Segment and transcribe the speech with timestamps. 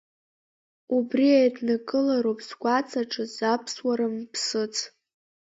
[0.97, 4.75] Убри еиднакылароуп згәаҵаҿы заԥсуара мԥсыц.